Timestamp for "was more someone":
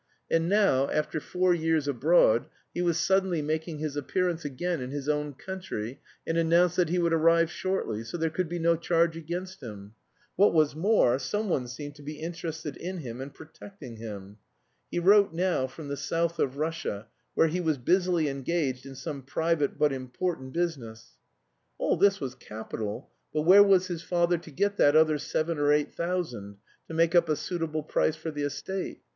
10.55-11.67